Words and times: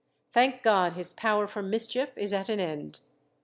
Thank 0.31 0.63
God, 0.63 0.93
his 0.93 1.13
power 1.13 1.45
for 1.45 1.61
mischief 1.61 2.17
is 2.17 2.33
at 2.33 2.49
an 2.49 2.59
end! 2.59 3.01